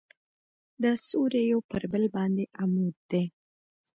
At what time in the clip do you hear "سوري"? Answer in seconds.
1.07-1.41